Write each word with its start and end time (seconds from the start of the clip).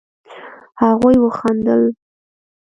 هغوئ 0.81 1.15
وخندل. 1.23 1.83